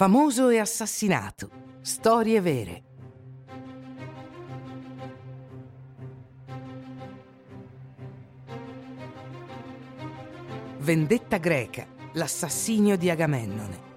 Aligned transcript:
Famoso 0.00 0.48
e 0.48 0.58
assassinato. 0.58 1.50
Storie 1.82 2.40
vere. 2.40 2.82
Vendetta 10.78 11.36
greca. 11.36 11.86
L'assassinio 12.14 12.96
di 12.96 13.10
Agamennone. 13.10 13.89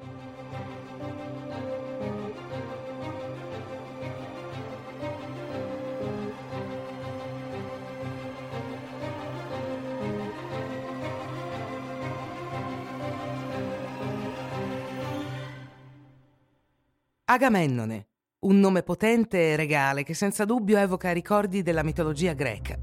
Agamennone, 17.26 18.08
un 18.40 18.60
nome 18.60 18.84
potente 18.84 19.52
e 19.52 19.56
regale 19.56 20.04
che 20.04 20.14
senza 20.14 20.44
dubbio 20.44 20.78
evoca 20.78 21.14
ricordi 21.14 21.62
della 21.62 21.82
mitologia 21.82 22.34
greca. 22.34 22.78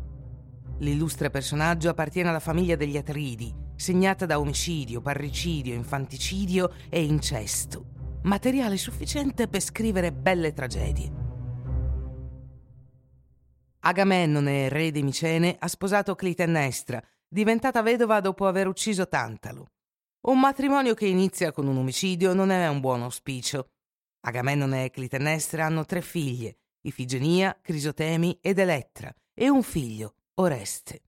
L'illustre 0.78 1.28
personaggio 1.28 1.90
appartiene 1.90 2.30
alla 2.30 2.40
famiglia 2.40 2.74
degli 2.74 2.96
Atridi, 2.96 3.54
segnata 3.76 4.24
da 4.24 4.38
omicidio, 4.38 5.02
parricidio, 5.02 5.74
infanticidio 5.74 6.72
e 6.88 7.04
incesto, 7.04 7.84
materiale 8.22 8.78
sufficiente 8.78 9.46
per 9.46 9.60
scrivere 9.60 10.10
belle 10.10 10.54
tragedie. 10.54 11.12
Agamennone, 13.80 14.70
re 14.70 14.90
di 14.90 15.02
Micene, 15.02 15.54
ha 15.58 15.68
sposato 15.68 16.14
Clitennestra, 16.14 17.02
diventata 17.28 17.82
vedova 17.82 18.20
dopo 18.20 18.46
aver 18.46 18.68
ucciso 18.68 19.06
Tantalo. 19.06 19.66
Un 20.28 20.40
matrimonio 20.40 20.94
che 20.94 21.06
inizia 21.06 21.52
con 21.52 21.66
un 21.66 21.76
omicidio 21.76 22.32
non 22.32 22.50
è 22.50 22.66
un 22.68 22.80
buon 22.80 23.02
auspicio 23.02 23.68
Agamennone 24.20 24.84
e 24.84 24.90
Clitennestra 24.90 25.64
hanno 25.64 25.84
tre 25.84 26.02
figlie, 26.02 26.58
Ifigenia, 26.82 27.58
Crisotemi 27.60 28.38
ed 28.40 28.58
Elettra, 28.58 29.14
e 29.34 29.48
un 29.48 29.62
figlio, 29.62 30.14
Oreste. 30.34 31.02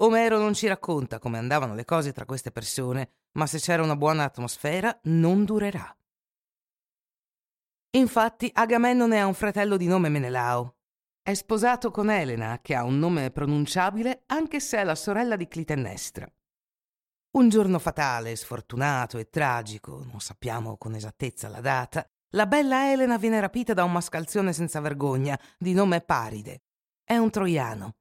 Omero 0.00 0.38
non 0.38 0.54
ci 0.54 0.66
racconta 0.66 1.18
come 1.18 1.38
andavano 1.38 1.74
le 1.74 1.84
cose 1.84 2.12
tra 2.12 2.24
queste 2.24 2.52
persone, 2.52 3.10
ma 3.32 3.46
se 3.46 3.58
c'era 3.58 3.82
una 3.82 3.96
buona 3.96 4.24
atmosfera 4.24 4.96
non 5.04 5.44
durerà. 5.44 5.92
Infatti 7.96 8.50
Agamennone 8.52 9.20
ha 9.20 9.26
un 9.26 9.34
fratello 9.34 9.76
di 9.76 9.86
nome 9.86 10.08
Menelao. 10.08 10.76
È 11.22 11.34
sposato 11.34 11.90
con 11.90 12.10
Elena, 12.10 12.60
che 12.62 12.74
ha 12.74 12.84
un 12.84 12.98
nome 12.98 13.30
pronunciabile 13.30 14.22
anche 14.26 14.60
se 14.60 14.78
è 14.78 14.84
la 14.84 14.94
sorella 14.94 15.36
di 15.36 15.48
Clitennestra. 15.48 16.30
Un 17.30 17.50
giorno 17.50 17.78
fatale, 17.78 18.34
sfortunato 18.36 19.18
e 19.18 19.28
tragico, 19.28 20.02
non 20.10 20.18
sappiamo 20.18 20.78
con 20.78 20.94
esattezza 20.94 21.48
la 21.48 21.60
data, 21.60 22.02
la 22.30 22.46
bella 22.46 22.90
Elena 22.90 23.18
viene 23.18 23.38
rapita 23.38 23.74
da 23.74 23.84
un 23.84 23.92
mascalzone 23.92 24.54
senza 24.54 24.80
vergogna, 24.80 25.38
di 25.58 25.74
nome 25.74 26.00
Paride. 26.00 26.62
È 27.04 27.18
un 27.18 27.28
troiano. 27.28 27.96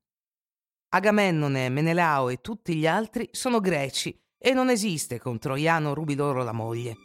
Agamennone, 0.90 1.68
Menelao 1.68 2.30
e 2.30 2.40
tutti 2.40 2.76
gli 2.76 2.88
altri 2.88 3.28
sono 3.34 3.60
greci 3.60 4.18
e 4.38 4.54
non 4.54 4.70
esiste 4.70 5.20
che 5.20 5.28
un 5.28 5.40
troiano 5.40 5.94
rubi 5.94 6.16
loro 6.16 6.44
la 6.44 6.54
moglie. 6.54 6.96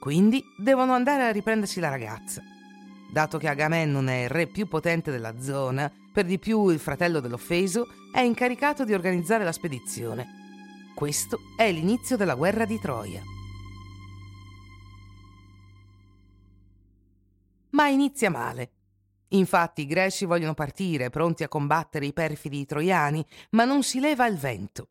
Quindi 0.00 0.42
devono 0.56 0.94
andare 0.94 1.24
a 1.24 1.30
riprendersi 1.30 1.78
la 1.78 1.90
ragazza. 1.90 2.40
Dato 3.12 3.36
che 3.36 3.48
Agamennone 3.48 4.22
è 4.22 4.24
il 4.24 4.30
re 4.30 4.46
più 4.46 4.66
potente 4.66 5.10
della 5.10 5.38
zona, 5.38 5.92
per 6.10 6.24
di 6.24 6.38
più 6.38 6.70
il 6.70 6.78
fratello 6.78 7.20
dell'offeso, 7.20 7.86
è 8.10 8.20
incaricato 8.20 8.84
di 8.84 8.94
organizzare 8.94 9.44
la 9.44 9.52
spedizione 9.52 10.39
questo 11.00 11.38
è 11.56 11.72
l'inizio 11.72 12.18
della 12.18 12.34
guerra 12.34 12.66
di 12.66 12.78
Troia. 12.78 13.22
Ma 17.70 17.88
inizia 17.88 18.28
male. 18.28 18.72
Infatti 19.28 19.80
i 19.80 19.86
greci 19.86 20.26
vogliono 20.26 20.52
partire, 20.52 21.08
pronti 21.08 21.42
a 21.42 21.48
combattere 21.48 22.04
i 22.04 22.12
perfidi 22.12 22.66
troiani, 22.66 23.24
ma 23.52 23.64
non 23.64 23.82
si 23.82 23.98
leva 23.98 24.26
il 24.26 24.36
vento. 24.36 24.90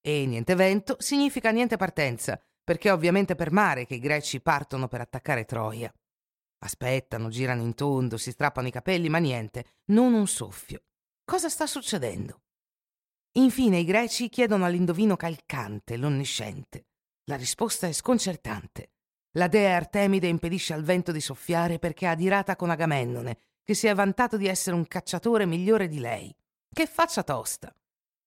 E 0.00 0.26
niente 0.26 0.54
vento 0.54 0.94
significa 1.00 1.50
niente 1.50 1.76
partenza, 1.76 2.40
perché 2.62 2.90
è 2.90 2.92
ovviamente 2.92 3.34
per 3.34 3.50
mare 3.50 3.84
che 3.84 3.96
i 3.96 3.98
greci 3.98 4.40
partono 4.40 4.86
per 4.86 5.00
attaccare 5.00 5.44
Troia. 5.44 5.92
Aspettano, 6.60 7.30
girano 7.30 7.62
in 7.62 7.74
tondo, 7.74 8.16
si 8.16 8.30
strappano 8.30 8.68
i 8.68 8.70
capelli, 8.70 9.08
ma 9.08 9.18
niente, 9.18 9.64
non 9.86 10.12
un 10.12 10.28
soffio. 10.28 10.82
Cosa 11.24 11.48
sta 11.48 11.66
succedendo? 11.66 12.42
Infine 13.36 13.78
i 13.78 13.84
greci 13.84 14.28
chiedono 14.28 14.66
all'indovino 14.66 15.16
calcante, 15.16 15.96
l'onnisciente. 15.96 16.88
La 17.24 17.36
risposta 17.36 17.86
è 17.86 17.92
sconcertante. 17.92 18.90
La 19.36 19.48
dea 19.48 19.74
Artemide 19.74 20.26
impedisce 20.26 20.74
al 20.74 20.82
vento 20.82 21.12
di 21.12 21.20
soffiare 21.20 21.78
perché 21.78 22.04
è 22.04 22.10
adirata 22.10 22.56
con 22.56 22.68
Agamennone, 22.68 23.38
che 23.62 23.72
si 23.72 23.86
è 23.86 23.94
vantato 23.94 24.36
di 24.36 24.48
essere 24.48 24.76
un 24.76 24.86
cacciatore 24.86 25.46
migliore 25.46 25.88
di 25.88 25.98
lei. 25.98 26.34
Che 26.68 26.86
faccia 26.86 27.22
tosta. 27.22 27.74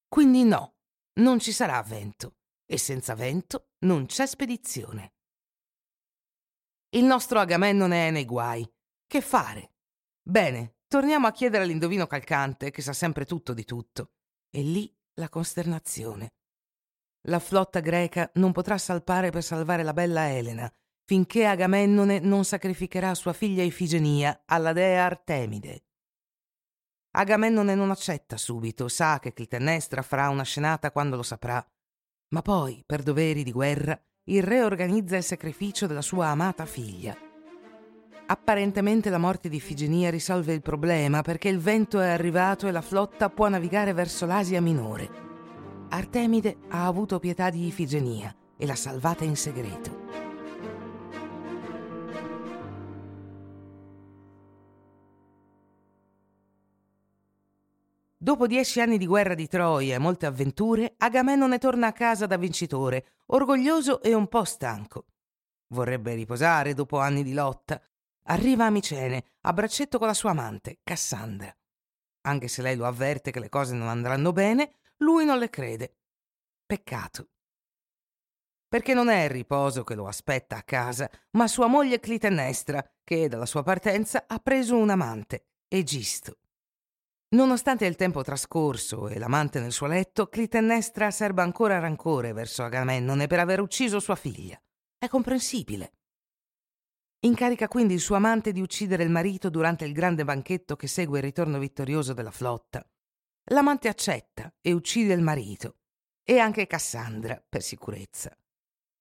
Quindi 0.08 0.44
no, 0.44 0.78
non 1.20 1.40
ci 1.40 1.52
sarà 1.52 1.80
vento. 1.84 2.38
E 2.66 2.80
senza 2.80 3.14
vento 3.14 3.74
non 3.82 4.08
c'è 4.08 4.26
spedizione. 4.26 5.14
Il 6.96 7.04
nostro 7.04 7.40
Agamennone 7.40 8.08
è 8.08 8.12
nei 8.12 8.26
guai. 8.26 8.68
Che 9.06 9.22
fare? 9.22 9.74
Bene, 10.20 10.78
torniamo 10.88 11.28
a 11.28 11.32
chiedere 11.32 11.64
all'indovino 11.64 12.08
calcante, 12.08 12.72
che 12.72 12.82
sa 12.82 12.94
sempre 12.94 13.26
tutto 13.26 13.54
di 13.54 13.66
tutto. 13.66 14.15
E 14.56 14.62
lì 14.62 14.90
la 15.16 15.28
costernazione. 15.28 16.30
La 17.28 17.40
flotta 17.40 17.82
greca 17.82 18.32
non 18.36 18.54
potrà 18.54 18.78
salpare 18.78 19.30
per 19.30 19.44
salvare 19.44 19.84
la 19.84 19.92
bella 19.92 20.32
Elena, 20.32 20.72
finché 21.04 21.46
Agamennone 21.46 22.20
non 22.20 22.46
sacrificherà 22.46 23.14
sua 23.16 23.34
figlia 23.34 23.64
Ifigenia 23.64 24.44
alla 24.46 24.72
dea 24.72 25.04
Artemide. 25.04 25.84
Agamennone 27.18 27.76
non 27.76 27.92
accetta 27.92 28.38
subito, 28.38 28.88
sa 28.88 29.20
che 29.20 29.34
Clitennestra 29.34 30.02
farà 30.02 30.30
una 30.30 30.44
scenata 30.44 30.90
quando 30.90 31.18
lo 31.18 31.24
saprà, 31.24 31.62
ma 32.30 32.42
poi, 32.42 32.82
per 32.86 33.04
doveri 33.04 33.44
di 33.44 33.52
guerra, 33.52 34.02
il 34.30 34.42
re 34.42 34.64
organizza 34.64 35.18
il 35.18 35.24
sacrificio 35.24 35.86
della 35.86 36.02
sua 36.02 36.28
amata 36.28 36.66
figlia. 36.66 37.25
Apparentemente 38.28 39.12
la 39.12 39.20
morte 39.20 39.50
di 39.50 39.58
Ifigenia 39.58 40.10
risolve 40.10 40.54
il 40.54 40.64
problema 40.64 41.22
perché 41.22 41.48
il 41.48 41.60
vento 41.60 42.00
è 42.00 42.10
arrivato 42.10 42.68
e 42.68 42.72
la 42.72 42.82
flotta 42.82 43.30
può 43.30 43.48
navigare 43.48 43.94
verso 43.94 44.26
l'Asia 44.26 44.60
minore. 44.62 45.24
Artemide 45.90 46.58
ha 46.70 46.88
avuto 46.88 47.20
pietà 47.20 47.52
di 47.52 47.68
Ifigenia 47.68 48.36
e 48.58 48.66
l'ha 48.66 48.76
salvata 48.76 49.24
in 49.24 49.36
segreto. 49.36 50.04
Dopo 58.18 58.48
dieci 58.48 58.82
anni 58.82 58.98
di 58.98 59.06
guerra 59.06 59.36
di 59.36 59.46
Troia 59.48 59.94
e 59.94 60.00
molte 60.00 60.26
avventure, 60.26 60.96
Agamennone 60.98 61.60
torna 61.60 61.86
a 61.86 61.94
casa 61.94 62.26
da 62.26 62.38
vincitore, 62.38 63.06
orgoglioso 63.28 64.02
e 64.02 64.16
un 64.16 64.28
po' 64.28 64.46
stanco. 64.46 65.06
Vorrebbe 65.68 66.16
riposare 66.16 66.74
dopo 66.74 66.98
anni 66.98 67.22
di 67.22 67.34
lotta, 67.34 67.80
Arriva 68.28 68.66
a 68.66 68.70
Micene, 68.72 69.24
a 69.42 69.54
braccetto 69.54 70.00
con 70.00 70.08
la 70.08 70.14
sua 70.14 70.32
amante, 70.32 70.80
Cassandra. 70.84 71.56
Anche 72.22 72.48
se 72.48 72.64
lei 72.64 72.76
lo 72.76 72.88
avverte 72.88 73.30
che 73.30 73.40
le 73.40 73.50
cose 73.50 73.76
non 73.76 73.88
andranno 73.88 74.32
bene, 74.32 74.78
lui 74.98 75.26
non 75.26 75.38
le 75.38 75.50
crede. 75.50 75.98
Peccato. 76.66 77.30
Perché 78.68 78.96
non 78.96 79.10
è 79.10 79.26
il 79.26 79.30
riposo 79.30 79.84
che 79.84 79.94
lo 79.94 80.08
aspetta 80.08 80.58
a 80.58 80.64
casa, 80.64 81.10
ma 81.32 81.48
sua 81.48 81.68
moglie 81.68 82.00
Clitennestra, 82.00 82.84
che 83.04 83.28
dalla 83.28 83.46
sua 83.46 83.62
partenza 83.62 84.26
ha 84.28 84.40
preso 84.40 84.76
un 84.76 84.90
amante, 84.90 85.46
Egisto. 85.68 86.38
Nonostante 87.36 87.86
il 87.86 87.96
tempo 87.96 88.24
trascorso 88.24 89.08
e 89.08 89.20
l'amante 89.20 89.60
nel 89.60 89.72
suo 89.72 89.88
letto, 89.88 90.28
Clitennestra 90.28 91.12
serba 91.12 91.44
ancora 91.44 91.80
rancore 91.80 92.34
verso 92.34 92.64
Agamennone 92.64 93.28
per 93.28 93.40
aver 93.40 93.60
ucciso 93.60 94.00
sua 94.00 94.16
figlia. 94.16 94.60
È 94.98 95.08
comprensibile. 95.08 95.92
Incarica 97.20 97.68
quindi 97.68 97.94
il 97.94 98.00
suo 98.00 98.16
amante 98.16 98.52
di 98.52 98.62
uccidere 98.62 99.04
il 99.04 99.10
marito 99.10 99.50
durante 99.50 99.86
il 99.86 99.94
grande 99.94 100.24
banchetto 100.24 100.76
che 100.76 100.88
segue 100.88 101.18
il 101.18 101.24
ritorno 101.24 101.58
vittorioso 101.58 102.14
della 102.14 102.32
flotta. 102.32 102.88
L'amante 103.50 103.88
accetta 103.88 104.54
e 104.62 104.74
uccide 104.74 105.14
il 105.14 105.22
marito, 105.22 105.78
e 106.24 106.40
anche 106.40 106.68
Cassandra, 106.68 107.44
per 107.48 107.62
sicurezza. 107.62 108.36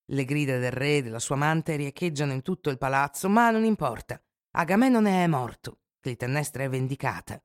Le 0.08 0.25
grida 0.25 0.58
del 0.58 0.72
re 0.72 0.99
e 0.99 1.02
della 1.02 1.19
sua 1.19 1.37
amante 1.37 1.76
riecheggiano 1.76 2.32
in 2.32 2.43
tutto 2.43 2.69
il 2.69 2.76
palazzo, 2.76 3.28
ma 3.28 3.50
non 3.50 3.64
importa. 3.64 4.22
Agamennone 4.56 5.25
è 5.25 5.26
morto, 5.26 5.81
Clitennestra 6.00 6.64
è 6.64 6.69
vendicata. 6.69 7.43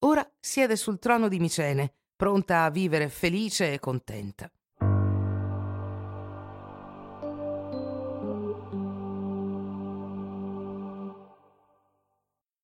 Ora 0.00 0.30
siede 0.38 0.76
sul 0.76 0.98
trono 0.98 1.28
di 1.28 1.38
Micene, 1.38 1.94
pronta 2.14 2.64
a 2.64 2.70
vivere 2.70 3.08
felice 3.08 3.72
e 3.72 3.78
contenta. 3.78 4.50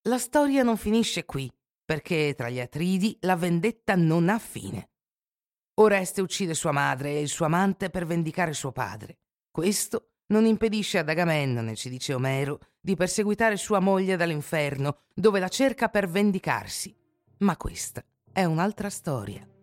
La 0.07 0.19
storia 0.19 0.63
non 0.63 0.77
finisce 0.77 1.25
qui, 1.25 1.51
perché 1.83 2.35
tra 2.37 2.51
gli 2.51 2.61
Atridi 2.61 3.17
la 3.21 3.37
vendetta 3.37 3.95
non 3.95 4.29
ha 4.29 4.39
fine. 4.39 4.91
Oreste 5.77 6.21
uccide 6.21 6.53
sua 6.53 6.73
madre 6.73 7.13
e 7.13 7.23
il 7.23 7.29
suo 7.29 7.47
amante 7.47 7.89
per 7.89 8.05
vendicare 8.05 8.53
suo 8.53 8.71
padre. 8.71 9.17
Questo 9.51 10.11
non 10.27 10.45
impedisce 10.45 10.99
ad 10.99 11.09
Agamennone, 11.09 11.75
ci 11.75 11.89
dice 11.89 12.13
Omero, 12.13 12.59
di 12.79 12.97
perseguitare 12.97 13.57
sua 13.57 13.81
moglie 13.81 14.17
dall'inferno, 14.17 15.05
dove 15.15 15.41
la 15.41 15.49
cerca 15.49 15.89
per 15.89 16.07
vendicarsi. 16.07 16.95
Ma 17.39 17.57
questa 17.57 18.05
è 18.31 18.45
un'altra 18.45 18.91
storia. 18.91 19.54